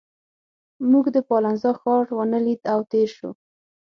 موږ 0.91 1.05
د 1.15 1.17
پالنزا 1.29 1.71
ښار 1.79 2.05
ونه 2.17 2.39
لید 2.45 2.61
او 2.73 2.79
تېر 2.91 3.07
شوو. 3.17 3.31